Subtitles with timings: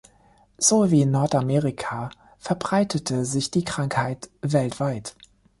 [0.57, 2.09] So wie in Nordamerika
[2.39, 5.15] verbreitete sich die Krankheit weltweit.